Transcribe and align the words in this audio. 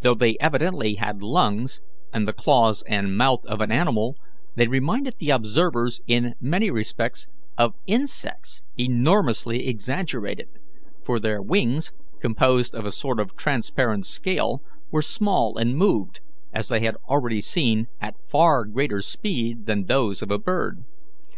Though 0.00 0.14
they 0.14 0.38
had 0.40 0.40
evidently 0.40 0.98
lungs, 1.20 1.82
and 2.14 2.26
the 2.26 2.32
claws 2.32 2.82
and 2.88 3.14
mouth 3.14 3.44
of 3.44 3.60
an 3.60 3.70
animal, 3.70 4.16
they 4.54 4.66
reminded 4.66 5.16
the 5.18 5.28
observers 5.28 6.00
in 6.06 6.34
many 6.40 6.70
respects 6.70 7.26
of 7.58 7.74
insects 7.86 8.62
enormously 8.78 9.66
exaggerated, 9.68 10.48
for 11.04 11.20
their 11.20 11.42
wings, 11.42 11.92
composed 12.22 12.74
of 12.74 12.86
a 12.86 12.90
sort 12.90 13.20
of 13.20 13.36
transparent 13.36 14.06
scale, 14.06 14.62
were 14.90 15.02
small, 15.02 15.58
and 15.58 15.76
moved, 15.76 16.20
as 16.54 16.68
they 16.70 16.80
had 16.80 16.96
already 17.06 17.42
seen, 17.42 17.86
at 18.00 18.16
far 18.30 18.64
greater 18.64 19.02
speed 19.02 19.66
than 19.66 19.84
those 19.84 20.22
of 20.22 20.30
a 20.30 20.38
bird. 20.38 20.84